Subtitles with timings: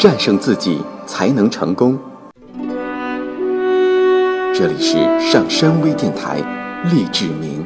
[0.00, 1.98] 战胜自己才能成功。
[4.54, 6.38] 这里是上山微电台，
[6.90, 7.62] 励志明。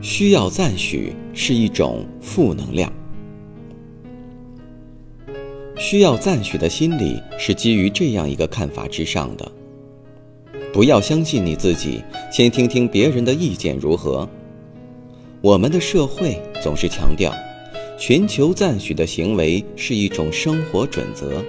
[0.00, 2.92] 需要赞许是一种负能量。
[5.76, 9.50] 需要赞许的心理是基于这样一个看法之上的：
[10.72, 14.28] 不要相信你自己，先听听别人的意见如何。
[15.40, 17.34] 我们的社会总是强调，
[17.98, 21.42] 寻求赞许的行为是一种生活准则。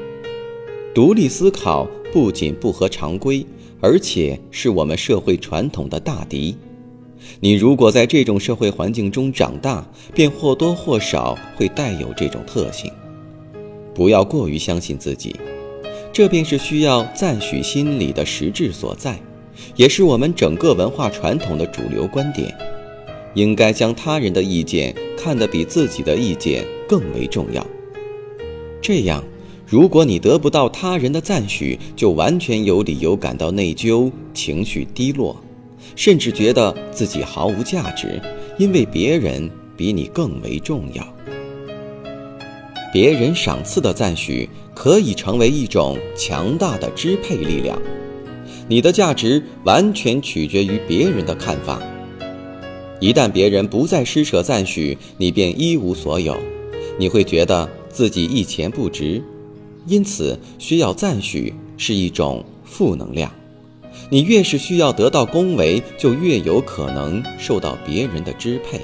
[0.94, 3.46] 独立思考不仅不合常规，
[3.80, 6.56] 而且是我们社会传统的大敌。
[7.40, 12.92] 你如果在这种社会环境中长大，便或多或少会带有这种特性。
[13.94, 15.36] 不要过于相信自己，
[16.22, 19.20] 这便是需要赞许心理的实质所在，
[19.76, 22.56] 也是我们整个文化传统的主流观点。
[23.34, 27.66] 应该将他人的意见看得比自己的意见更为重要。
[28.84, 29.24] 这样，
[29.66, 35.36] 如果你得不到他人的赞许，就完全有理由感到内疚、情绪低落，
[35.96, 38.22] 甚至觉得自己毫无价值，
[38.60, 41.04] 因为别人比你更为重要。
[42.92, 47.82] 别人赏赐的赞许可以成为一种强大的支配力量。
[48.68, 51.82] 你的价值完全取决于别人的看法。
[53.00, 56.38] 一旦别人不再施舍赞许，你便一无所有，
[57.00, 59.22] 你会觉得自己一钱不值。
[59.88, 63.32] 因此，需要赞许是一种负能量。
[64.10, 68.80] 你越是需要得到恭维，就越有可能受到别人的支配。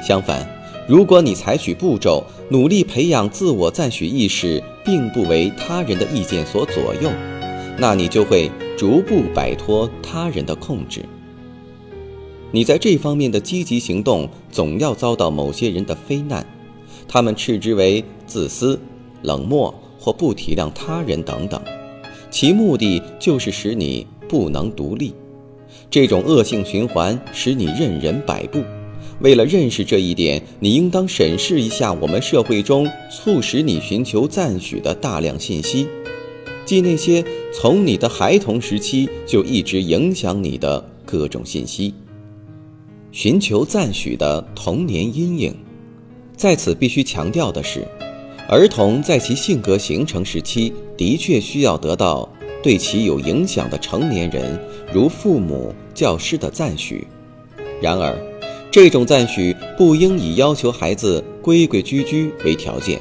[0.00, 0.48] 相反，
[0.90, 7.08] 如果你采取步骤，努力培养自我赞许意识，并不为他人的意见所左右，
[7.78, 11.04] 那你就会逐步摆脱他人的控制。
[12.50, 16.44] 你在这方面的积极行动，总要遭到某些人的非难，
[17.06, 18.76] 他们斥之为自私、
[19.22, 21.62] 冷漠或不体谅他人等等，
[22.32, 25.14] 其目的就是使你不能独立。
[25.88, 28.60] 这种恶性循环使你任人摆布。
[29.20, 35.86] 为了认识这一点，你应当审视一下我们社会中促使你寻求赞许的大量信息，
[36.64, 37.22] 即那些
[37.52, 41.94] 从你的孩童时期就一直影响你的各种信息。
[43.12, 45.54] 寻求赞许的童年阴影，
[46.36, 47.86] 在此必须强调的是，
[48.48, 52.26] 儿童在其性格形成时期的确需要得到
[52.62, 54.58] 对其有影响的成年人，
[54.94, 57.06] 如父母、教师的赞许。
[57.82, 58.16] 然而，
[58.72, 63.00] 这种赞许不应以要求孩子规规矩矩为条件，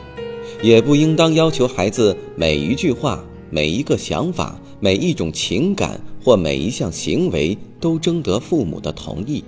[0.63, 9.43] 也不应当要求孩子每一句话、每一个想法、每一种情感或每一项行为都征得父母的同意。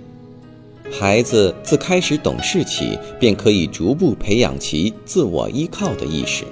[0.92, 6.44] 孩子自开始懂事起，便可以逐步培养其自我依靠的意识。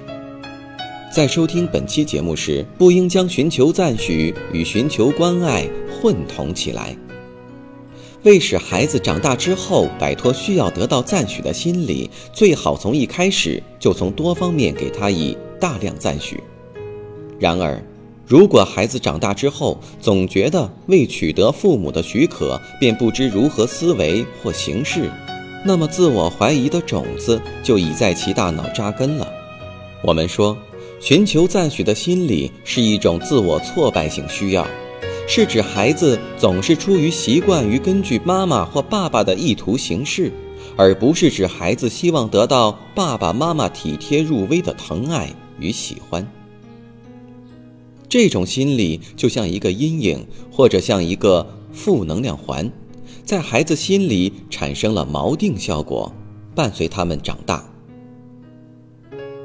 [1.15, 5.65] 在收听本期节目时，不应将寻求赞许与寻求关爱
[6.01, 6.93] 混同起来。
[8.23, 16.41] 为使孩子长大之后摆脱需要得到赞许的心理，最好从一开始就从多方面给他以大量赞许。
[17.39, 17.83] 然而，
[18.27, 25.09] 如果孩子长大之后总觉得未取得父母的许可便不知如何思维或行事，
[25.65, 29.27] 那么自我怀疑的种子就已在其大脑扎根了。
[30.03, 30.55] 我们说，
[30.99, 34.65] 寻求赞许的心理是一种自我挫败性需要。
[35.33, 40.29] 是指孩子总是出于习惯于根据妈妈或爸爸的意图行事，
[40.75, 46.29] 而不是指孩子希望得到爸爸妈妈体贴入微的疼爱与喜欢。
[48.09, 52.69] 这种心理就像一个阴影，或者像一个负能量环，
[53.23, 56.13] 在孩子心里产生了锚定效果，
[56.53, 57.63] 伴随他们长大。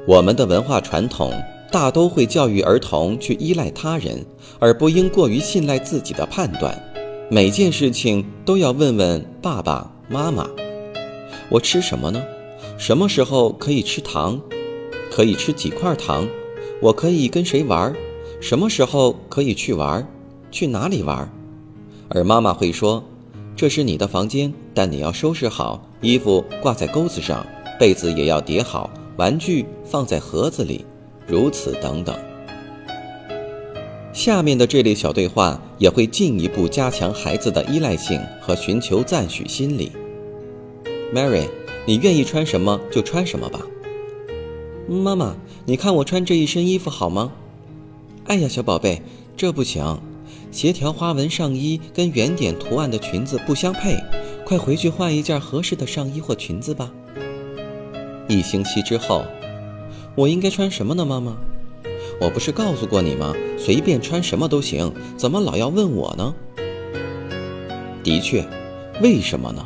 [0.05, 1.31] 我们的文化传统。
[1.71, 4.25] 大都会教育儿童去依赖他人，
[4.57, 6.81] 而不应过于信赖自己的判断。
[7.29, 10.47] 每件事情都要问问爸爸妈妈
[11.51, 12.23] ：“我吃什么呢？
[12.77, 14.39] 什么时候可以吃糖？
[15.11, 16.25] 可以吃几块糖？
[16.81, 17.93] 我可以跟谁玩？
[18.39, 20.07] 什么时候可以去玩？
[20.49, 21.29] 去哪里玩？”
[22.07, 23.03] 而妈妈会说
[23.57, 27.45] ：“这是你的房间，但你要收拾好，衣服挂在钩子上，
[27.77, 30.85] 被子也要叠好，玩具放在盒子里。”
[31.27, 32.17] 如此等等，
[34.13, 39.91] 下面的这类小对话也会进一步加强孩子的依赖性和寻求赞许心理。
[41.13, 41.49] Mary，
[41.85, 43.59] 你愿意穿什么就穿什么吧。
[44.87, 45.35] 妈妈，
[45.65, 47.33] 你看我穿这一身衣服好吗？
[48.25, 49.01] 哎呀，小宝贝，
[49.35, 49.99] 这不行，
[50.49, 53.97] 斜条花纹上衣跟圆点图案的裙子不相配，
[54.45, 56.89] 快回去换一件合适的上衣或裙子吧。
[58.29, 59.23] 一星期之后，
[60.17, 61.37] 我应该穿什么呢，妈妈？
[62.19, 63.35] 我不是告诉过你吗？
[63.55, 66.33] 随便穿什么都行，怎么老要问我呢？
[68.03, 68.43] 的确，
[68.99, 69.63] 为什么呢？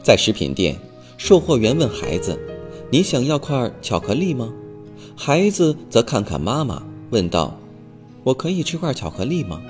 [0.00, 0.76] 在食品店，
[1.16, 2.38] 售货员问孩子
[2.88, 4.48] ：“你想要块巧克力吗？”
[5.18, 6.80] 孩子则看看妈妈，
[7.10, 7.58] 问道
[8.22, 9.60] ：“我可以吃块巧克力吗？”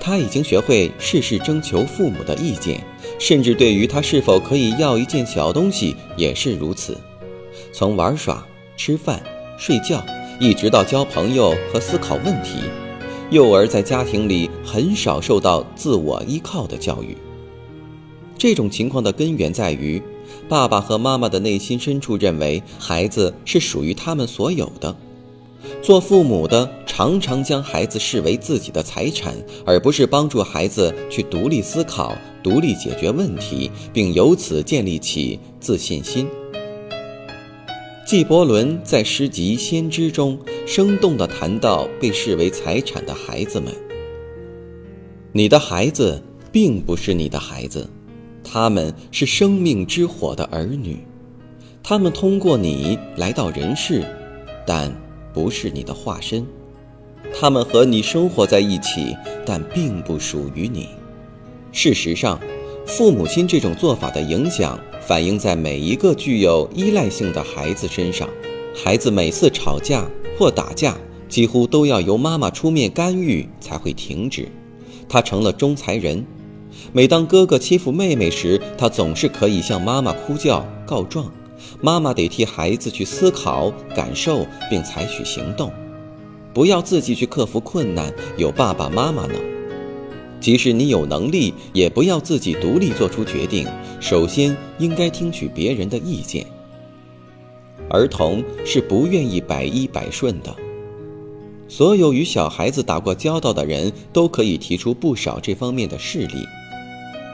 [0.00, 2.82] 他已经学会事事征求父母的意见，
[3.18, 6.96] 甚至对于他是否可以要一件小东西也是如此。
[7.74, 8.46] 从玩耍、
[8.82, 9.22] 吃饭、
[9.58, 10.02] 睡觉。
[10.40, 12.60] 一直到交朋友和思考问题，
[13.30, 17.14] 幼儿在家庭里很少受到自我依靠的教育。
[18.38, 20.02] 这种情况的根源在于，
[20.48, 24.96] 爸爸和妈妈的内心深处认为孩子是属于他们所有的。
[25.82, 29.34] 做父母的常常将孩子视为自己的财产，
[29.66, 36.26] 而不是帮助孩子去独立思考、独立解决问题，并由此建立起自信心。
[38.10, 40.36] 纪伯伦在诗集《先知》中
[40.66, 43.72] 生动地谈到被视为财产的孩子们。
[45.30, 46.20] 你的孩子
[46.50, 47.88] 并不是你的孩子，
[48.42, 51.06] 他们是生命之火的儿女，
[51.84, 54.04] 他们通过你来到人世，
[54.66, 54.92] 但
[55.32, 56.44] 不是你的化身。
[57.32, 59.16] 他们和你生活在一起，
[59.46, 60.88] 但并不属于你。
[61.70, 62.40] 事实上，
[62.84, 64.76] 父母亲这种做法的影响。
[65.10, 68.28] 反映在每一个具有依赖性的孩子身上，
[68.72, 70.08] 孩子每次吵架
[70.38, 70.96] 或打架，
[71.28, 74.46] 几乎都要由妈妈出面干预才会停止。
[75.08, 76.24] 他成了仲裁人。
[76.92, 81.28] 每当哥哥欺负妹妹时，他总是可以向妈妈哭叫告状，
[81.80, 85.72] 妈妈得替孩子去思考、感受并采取行动，
[86.54, 89.34] 不要自己去克服困难，有爸爸妈妈呢。
[90.40, 93.68] 即使你有能力，也不要自己独立做出决定。
[94.00, 96.46] 首先，应该听取别人的意见。
[97.88, 100.54] 儿童是不愿意百依百顺的。
[101.68, 106.44] 所有与小孩子打过交道的人都可以提出不少这方面的事例。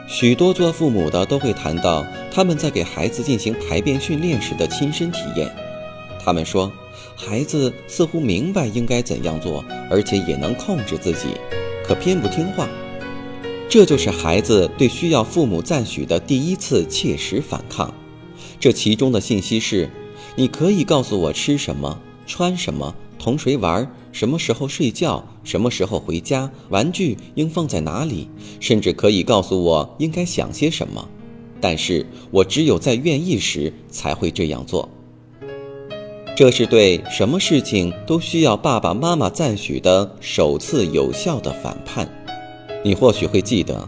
[0.07, 5.51] 许多做父母的都会谈到他们在给孩子进行排便训练时的亲身体验。
[6.23, 6.71] 他们说，
[7.15, 11.29] 孩子似乎明白应该怎样做，而且也能控制自己，
[11.85, 12.67] 可偏不听话。
[13.69, 17.93] 这就是孩子对需要父母赞许的第一次切实反抗。
[18.59, 19.89] 这其中的信息是：
[20.35, 28.29] 你可以告诉我吃什么、穿什么、同谁玩、什么时候睡觉、什么时候回家、玩具应放在哪里，
[28.59, 31.07] 甚至可以告诉我应该想些什么。
[31.59, 34.87] 但是我只有在愿意时才会这样做。
[36.37, 42.07] 这是对什么事情都需要爸爸妈妈赞许的首次有效的反叛。
[42.83, 43.87] 你或许会记得，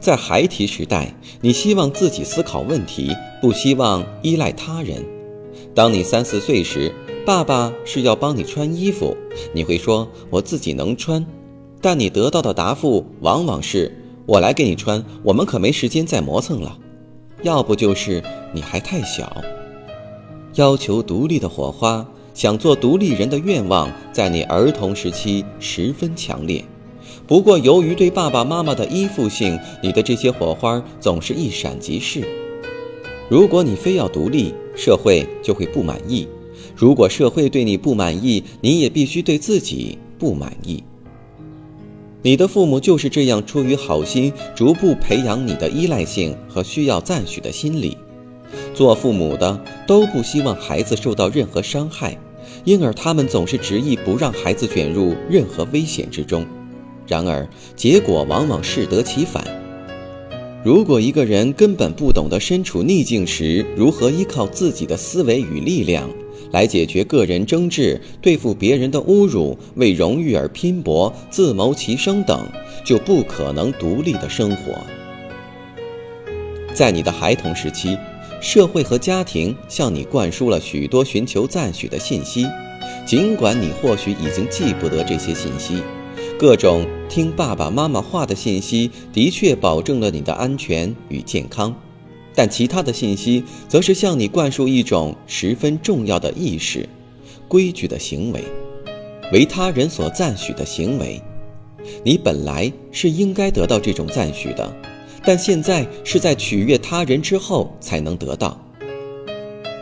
[0.00, 5.04] 在孩提时代，你希望自己思考问题，不希望依赖他人。
[5.74, 6.92] 当你三四岁时，
[7.24, 9.16] 爸爸是要帮你穿衣服，
[9.52, 11.24] 你会说“我自己能穿”，
[11.80, 13.92] 但你得到的答复往往是
[14.26, 16.76] “我来给你穿，我们可没时间再磨蹭了”，
[17.42, 18.22] 要不就是
[18.52, 19.36] “你还太小”。
[20.54, 22.04] 要求独立的火花，
[22.34, 26.64] 想做独立人的愿望，在你儿童时期十分强烈。
[27.30, 32.24] 不过，由于对爸爸妈妈的依附性，你的这些火花总是一闪即逝。
[33.28, 36.26] 如果你非要独立，社会就会不满意；
[36.74, 40.82] 如果社会对你不满意，你也必须对自己不满意。
[42.22, 47.96] 你的父母就是这样出于好心，逐步培养你的依赖性和需要赞许的心理。
[48.74, 52.18] 做父母的都不希望孩子受到任何伤害，
[52.64, 56.44] 因而他们总是执意不让孩子卷入任何危险之中。
[57.10, 59.44] 然而，结果往往适得其反。
[60.62, 66.08] 如果一个人根本不懂得身处逆境时如何依靠自己的思维与力量
[66.52, 72.46] 来解决个人争执、对付别人的侮辱、为荣誉而拼搏、自谋其生等，
[72.84, 74.78] 就不可能独立的生活。
[76.72, 77.98] 在你的孩童时期，
[78.40, 82.46] 社会和家庭向你灌输了许多寻求赞许的信息，
[83.04, 85.82] 尽管你或许已经记不得这些信息。
[86.38, 91.74] 各种听爸爸妈妈话的信息的确保证了你的安全与健康，
[92.36, 96.88] 但其他的信息则是向你灌输一种十分重要的意识、
[97.48, 98.44] 规矩的行为，
[99.32, 101.20] 为他人所赞许的行为。
[102.04, 104.72] 你本来是应该得到这种赞许的，
[105.24, 108.56] 但现在是在取悦他人之后才能得到。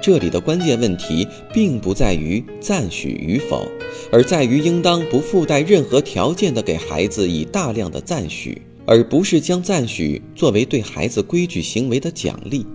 [0.08, 3.68] 这里的关键问题并不在于赞许与否，
[4.10, 12.66] 而在于应当不附带任何条件的给孩子以大量的赞许，而不是将赞许作为对孩子规矩行为的奖励。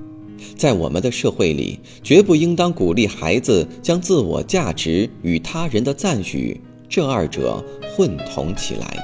[0.56, 8.96] 在我们的社会里，绝不应当鼓励孩子将自我价值与他人的赞许这二者混同起来。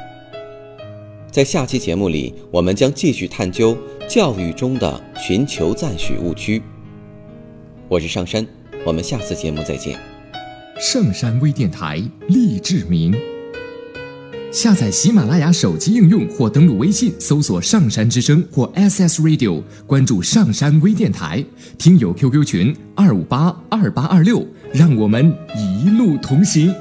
[1.31, 3.75] 在下期节目里，我们将继续探究
[4.07, 6.61] 教育中的寻求赞许误区。
[7.89, 8.45] 我是上山，
[8.85, 9.99] 我们下次节目再见。
[10.79, 13.15] 上山微电台励志明，
[14.51, 21.43] 下载喜马拉雅手机应用或登录微信搜索“上山之声”或 SS Radio，关注上山微电台，
[21.79, 26.71] 听友 QQ 群二五八二八二六，让我们一路同行。